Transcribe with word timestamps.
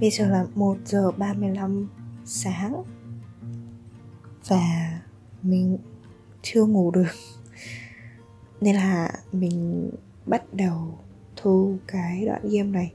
Bây 0.00 0.10
giờ 0.10 0.28
là 0.28 0.46
1 0.54 0.76
giờ 0.84 1.10
35 1.10 1.88
sáng. 2.24 2.82
Và 4.48 5.00
mình 5.42 5.78
chưa 6.42 6.64
ngủ 6.64 6.90
được. 6.90 7.12
Nên 8.60 8.76
là 8.76 9.12
mình 9.32 9.90
bắt 10.26 10.54
đầu 10.54 10.98
thu 11.36 11.76
cái 11.86 12.24
đoạn 12.26 12.42
game 12.42 12.70
này. 12.70 12.92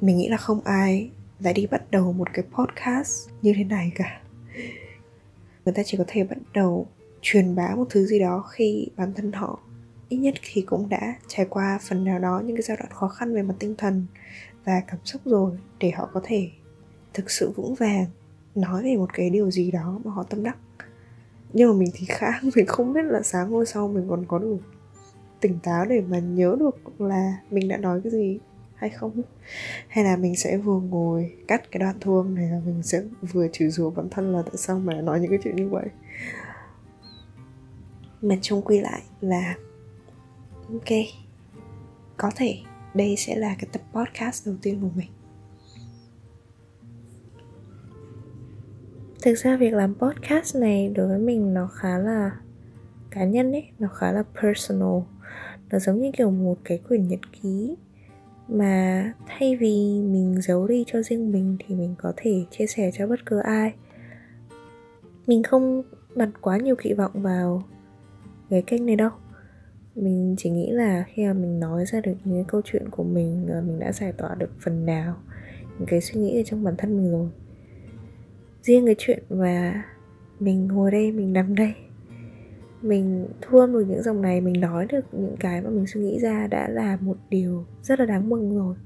Mình 0.00 0.16
nghĩ 0.16 0.28
là 0.28 0.36
không 0.36 0.60
ai 0.60 1.10
lại 1.40 1.54
đi 1.54 1.66
bắt 1.66 1.90
đầu 1.90 2.12
một 2.12 2.28
cái 2.32 2.44
podcast 2.52 3.28
như 3.42 3.52
thế 3.56 3.64
này 3.64 3.92
cả. 3.94 4.20
Người 5.64 5.74
ta 5.74 5.82
chỉ 5.86 5.98
có 5.98 6.04
thể 6.06 6.24
bắt 6.24 6.38
đầu 6.54 6.86
truyền 7.22 7.54
bá 7.54 7.74
một 7.76 7.86
thứ 7.90 8.06
gì 8.06 8.18
đó 8.18 8.44
khi 8.50 8.88
bản 8.96 9.12
thân 9.14 9.32
họ 9.32 9.60
ít 10.08 10.16
nhất 10.16 10.34
thì 10.42 10.62
cũng 10.62 10.88
đã 10.88 11.14
trải 11.28 11.46
qua 11.50 11.78
phần 11.88 12.04
nào 12.04 12.18
đó 12.18 12.42
những 12.44 12.56
cái 12.56 12.62
giai 12.62 12.76
đoạn 12.76 12.90
khó 12.92 13.08
khăn 13.08 13.34
về 13.34 13.42
mặt 13.42 13.54
tinh 13.58 13.74
thần 13.78 14.06
và 14.64 14.82
cảm 14.86 14.98
xúc 15.04 15.22
rồi 15.24 15.58
để 15.78 15.90
họ 15.90 16.10
có 16.12 16.20
thể 16.24 16.50
thực 17.14 17.30
sự 17.30 17.50
vững 17.56 17.74
vàng, 17.74 18.06
nói 18.54 18.82
về 18.82 18.96
một 18.96 19.10
cái 19.12 19.30
điều 19.30 19.50
gì 19.50 19.70
đó 19.70 20.00
mà 20.04 20.12
họ 20.12 20.22
tâm 20.22 20.42
đắc. 20.42 20.56
Nhưng 21.52 21.68
mà 21.68 21.78
mình 21.78 21.90
thì 21.94 22.06
khác 22.08 22.34
mình 22.56 22.66
không 22.66 22.92
biết 22.92 23.04
là 23.04 23.22
sáng 23.22 23.50
hôm 23.50 23.66
sau 23.66 23.88
mình 23.88 24.06
còn 24.08 24.24
có 24.28 24.38
đủ 24.38 24.58
tỉnh 25.40 25.58
táo 25.62 25.84
để 25.84 26.00
mà 26.00 26.18
nhớ 26.18 26.56
được 26.60 27.00
là 27.00 27.38
mình 27.50 27.68
đã 27.68 27.76
nói 27.76 28.00
cái 28.04 28.12
gì 28.12 28.38
hay 28.74 28.90
không. 28.90 29.22
Hay 29.88 30.04
là 30.04 30.16
mình 30.16 30.36
sẽ 30.36 30.56
vừa 30.56 30.80
ngồi 30.80 31.32
cắt 31.48 31.70
cái 31.70 31.78
đoạn 31.78 32.00
thuông 32.00 32.34
này 32.34 32.48
và 32.52 32.60
mình 32.66 32.82
sẽ 32.82 33.02
vừa 33.32 33.48
chửi 33.52 33.68
rủa 33.68 33.90
bản 33.90 34.08
thân 34.10 34.32
là 34.32 34.42
tại 34.42 34.56
sao 34.56 34.78
mà 34.78 34.94
nói 34.94 35.20
những 35.20 35.30
cái 35.30 35.38
chuyện 35.44 35.56
như 35.56 35.68
vậy. 35.68 35.86
Mà 38.22 38.34
chung 38.42 38.62
quy 38.62 38.80
lại 38.80 39.02
là 39.20 39.54
ok. 40.72 40.96
Có 42.16 42.30
thể 42.36 42.58
đây 42.94 43.16
sẽ 43.16 43.36
là 43.36 43.54
cái 43.58 43.68
tập 43.72 43.82
podcast 43.92 44.46
đầu 44.46 44.56
tiên 44.62 44.80
của 44.80 44.90
mình. 44.94 45.08
Thực 49.22 49.34
ra 49.34 49.56
việc 49.56 49.74
làm 49.74 49.94
podcast 49.94 50.56
này 50.56 50.88
đối 50.88 51.08
với 51.08 51.18
mình 51.18 51.54
nó 51.54 51.66
khá 51.66 51.98
là 51.98 52.30
cá 53.10 53.24
nhân 53.24 53.52
ấy, 53.52 53.64
nó 53.78 53.88
khá 53.88 54.12
là 54.12 54.24
personal. 54.42 54.98
Nó 55.70 55.78
giống 55.78 56.00
như 56.00 56.10
kiểu 56.16 56.30
một 56.30 56.58
cái 56.64 56.78
quyển 56.88 57.08
nhật 57.08 57.20
ký 57.32 57.76
mà 58.48 59.12
thay 59.26 59.56
vì 59.56 60.00
mình 60.00 60.40
giấu 60.42 60.66
đi 60.66 60.84
cho 60.86 61.02
riêng 61.02 61.32
mình 61.32 61.56
thì 61.66 61.74
mình 61.74 61.94
có 61.98 62.12
thể 62.16 62.44
chia 62.50 62.66
sẻ 62.66 62.90
cho 62.94 63.06
bất 63.06 63.26
cứ 63.26 63.38
ai. 63.38 63.74
Mình 65.26 65.42
không 65.42 65.82
đặt 66.14 66.28
quá 66.40 66.56
nhiều 66.56 66.76
kỳ 66.76 66.92
vọng 66.92 67.12
vào 67.14 67.62
cái 68.50 68.62
kênh 68.62 68.86
này 68.86 68.96
đâu 68.96 69.10
mình 69.96 70.34
chỉ 70.38 70.50
nghĩ 70.50 70.70
là 70.70 71.04
khi 71.08 71.26
mà 71.26 71.32
mình 71.32 71.60
nói 71.60 71.84
ra 71.86 72.00
được 72.00 72.14
những 72.24 72.34
cái 72.34 72.44
câu 72.48 72.60
chuyện 72.64 72.88
của 72.90 73.04
mình 73.04 73.46
ờ, 73.50 73.60
mình 73.60 73.78
đã 73.78 73.92
giải 73.92 74.12
tỏa 74.12 74.34
được 74.34 74.50
phần 74.60 74.86
nào 74.86 75.16
những 75.78 75.88
cái 75.88 76.00
suy 76.00 76.20
nghĩ 76.20 76.40
ở 76.40 76.42
trong 76.42 76.64
bản 76.64 76.74
thân 76.78 76.96
mình 76.96 77.10
rồi. 77.10 77.28
Riêng 78.62 78.86
cái 78.86 78.94
chuyện 78.98 79.22
mà 79.30 79.84
mình 80.40 80.66
ngồi 80.66 80.90
đây, 80.90 81.12
mình 81.12 81.32
nằm 81.32 81.54
đây, 81.54 81.74
mình 82.82 83.28
thu 83.40 83.58
âm 83.58 83.72
được 83.72 83.84
những 83.88 84.02
dòng 84.02 84.22
này, 84.22 84.40
mình 84.40 84.60
nói 84.60 84.86
được 84.86 85.04
những 85.12 85.36
cái 85.40 85.62
mà 85.62 85.70
mình 85.70 85.86
suy 85.86 86.00
nghĩ 86.00 86.18
ra 86.18 86.46
đã 86.46 86.68
là 86.68 86.98
một 87.00 87.16
điều 87.30 87.64
rất 87.82 88.00
là 88.00 88.06
đáng 88.06 88.28
mừng 88.28 88.56
rồi. 88.56 88.76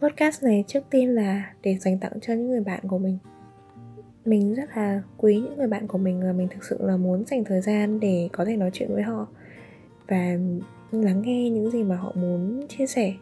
Podcast 0.00 0.44
này 0.44 0.64
trước 0.66 0.84
tiên 0.90 1.14
là 1.14 1.52
để 1.62 1.78
dành 1.78 1.98
tặng 1.98 2.12
cho 2.20 2.32
những 2.34 2.48
người 2.48 2.60
bạn 2.60 2.80
của 2.88 2.98
mình 2.98 3.18
mình 4.28 4.54
rất 4.54 4.76
là 4.76 5.02
quý 5.16 5.40
những 5.40 5.56
người 5.56 5.66
bạn 5.66 5.86
của 5.86 5.98
mình 5.98 6.20
và 6.22 6.32
mình 6.32 6.48
thực 6.48 6.64
sự 6.64 6.76
là 6.80 6.96
muốn 6.96 7.24
dành 7.24 7.44
thời 7.44 7.60
gian 7.60 8.00
để 8.00 8.28
có 8.32 8.44
thể 8.44 8.56
nói 8.56 8.70
chuyện 8.72 8.94
với 8.94 9.02
họ 9.02 9.26
và 10.08 10.36
lắng 10.90 11.22
nghe 11.22 11.50
những 11.50 11.70
gì 11.70 11.82
mà 11.82 11.96
họ 11.96 12.12
muốn 12.14 12.66
chia 12.68 12.86
sẻ. 12.86 13.14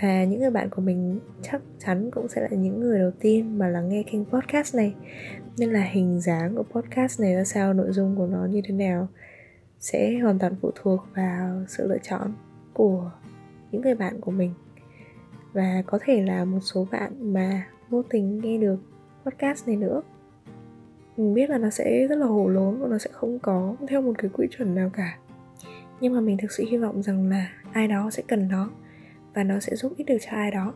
Và 0.00 0.24
những 0.24 0.40
người 0.40 0.50
bạn 0.50 0.68
của 0.70 0.82
mình 0.82 1.20
chắc 1.42 1.62
chắn 1.78 2.10
cũng 2.10 2.28
sẽ 2.28 2.40
là 2.40 2.56
những 2.56 2.80
người 2.80 2.98
đầu 2.98 3.10
tiên 3.20 3.58
mà 3.58 3.68
lắng 3.68 3.88
nghe 3.88 4.02
kênh 4.02 4.24
podcast 4.24 4.76
này. 4.76 4.94
Nên 5.58 5.70
là 5.70 5.82
hình 5.82 6.20
dáng 6.20 6.54
của 6.54 6.62
podcast 6.62 7.20
này 7.20 7.34
ra 7.34 7.44
sao 7.44 7.74
nội 7.74 7.92
dung 7.92 8.16
của 8.16 8.26
nó 8.26 8.44
như 8.44 8.60
thế 8.64 8.74
nào 8.74 9.08
sẽ 9.80 10.18
hoàn 10.18 10.38
toàn 10.38 10.54
phụ 10.60 10.70
thuộc 10.74 11.06
vào 11.14 11.64
sự 11.68 11.88
lựa 11.88 11.98
chọn 12.02 12.32
của 12.72 13.10
những 13.72 13.82
người 13.82 13.94
bạn 13.94 14.20
của 14.20 14.30
mình. 14.30 14.54
Và 15.52 15.82
có 15.86 15.98
thể 16.04 16.22
là 16.22 16.44
một 16.44 16.60
số 16.62 16.86
bạn 16.90 17.32
mà 17.32 17.66
vô 17.90 18.02
tình 18.02 18.40
nghe 18.40 18.58
được 18.58 18.78
podcast 19.30 19.66
này 19.66 19.76
nữa. 19.76 20.02
Mình 21.16 21.34
biết 21.34 21.50
là 21.50 21.58
nó 21.58 21.70
sẽ 21.70 22.06
rất 22.06 22.16
là 22.16 22.26
hổ 22.26 22.48
lốn 22.48 22.80
và 22.80 22.88
nó 22.88 22.98
sẽ 22.98 23.10
không 23.12 23.38
có 23.38 23.76
theo 23.88 24.02
một 24.02 24.12
cái 24.18 24.30
quy 24.34 24.46
chuẩn 24.50 24.74
nào 24.74 24.90
cả. 24.92 25.18
Nhưng 26.00 26.14
mà 26.14 26.20
mình 26.20 26.36
thực 26.42 26.52
sự 26.52 26.64
hy 26.70 26.76
vọng 26.76 27.02
rằng 27.02 27.28
là 27.28 27.50
ai 27.72 27.88
đó 27.88 28.10
sẽ 28.10 28.22
cần 28.28 28.48
nó 28.48 28.70
và 29.34 29.44
nó 29.44 29.60
sẽ 29.60 29.76
giúp 29.76 29.92
ích 29.96 30.06
được 30.06 30.18
cho 30.20 30.30
ai 30.30 30.50
đó. 30.50 30.74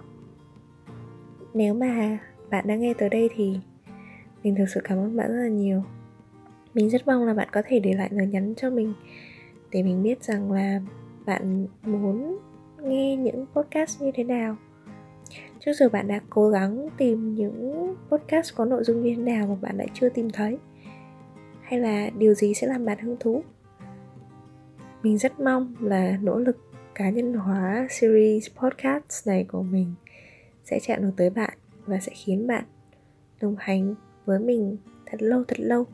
Nếu 1.54 1.74
mà 1.74 2.18
bạn 2.50 2.66
đã 2.66 2.76
nghe 2.76 2.94
tới 2.94 3.08
đây 3.08 3.30
thì 3.34 3.58
mình 4.42 4.54
thực 4.54 4.68
sự 4.68 4.80
cảm 4.84 4.98
ơn 4.98 5.16
bạn 5.16 5.28
rất 5.28 5.42
là 5.42 5.48
nhiều. 5.48 5.82
Mình 6.74 6.91
rất 6.91 7.06
mong 7.06 7.26
là 7.26 7.34
bạn 7.34 7.48
có 7.52 7.62
thể 7.66 7.80
để 7.80 7.94
lại 7.94 8.08
lời 8.12 8.26
nhắn 8.26 8.54
cho 8.56 8.70
mình 8.70 8.94
để 9.70 9.82
mình 9.82 10.02
biết 10.02 10.22
rằng 10.22 10.52
là 10.52 10.80
bạn 11.26 11.66
muốn 11.82 12.38
nghe 12.82 13.16
những 13.16 13.46
podcast 13.54 14.02
như 14.02 14.10
thế 14.14 14.24
nào 14.24 14.56
trước 15.60 15.72
giờ 15.72 15.88
bạn 15.88 16.09
đã 16.09 16.20
cố 16.31 16.48
gắng 16.48 16.88
tìm 16.97 17.34
những 17.34 17.94
podcast 18.10 18.54
có 18.56 18.65
nội 18.65 18.84
dung 18.84 19.03
như 19.03 19.15
thế 19.16 19.22
nào 19.22 19.47
mà 19.47 19.54
bạn 19.60 19.76
lại 19.76 19.88
chưa 19.94 20.09
tìm 20.09 20.31
thấy? 20.31 20.59
Hay 21.62 21.78
là 21.81 22.10
điều 22.19 22.34
gì 22.34 22.54
sẽ 22.54 22.66
làm 22.66 22.84
bạn 22.84 22.98
hứng 22.98 23.16
thú? 23.20 23.42
Mình 25.03 25.19
rất 25.19 25.41
mong 25.41 25.75
là 25.81 26.19
nỗ 26.22 26.38
lực 26.38 26.56
cá 26.94 27.10
nhân 27.10 27.34
hóa 27.34 27.87
series 27.91 28.48
podcast 28.56 29.26
này 29.26 29.44
của 29.48 29.62
mình 29.62 29.94
sẽ 30.65 30.78
chạm 30.82 31.03
được 31.03 31.12
tới 31.16 31.31
bạn 31.31 31.59
và 31.87 31.98
sẽ 31.98 32.12
khiến 32.15 32.47
bạn 32.47 32.65
đồng 33.41 33.56
hành 33.59 33.94
với 34.25 34.38
mình 34.38 34.76
thật 35.06 35.22
lâu 35.22 35.44
thật 35.48 35.60
lâu. 35.60 35.87